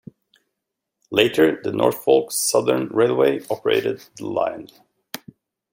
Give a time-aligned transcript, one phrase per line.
[1.11, 4.67] Later, the Norfolk Southern Railway operated the line.